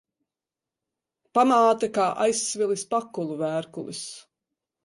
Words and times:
Pamāte 1.39 1.89
kā 1.99 2.07
aizsvilis 2.25 2.87
pakulu 2.95 3.39
vērkulis. 3.45 4.05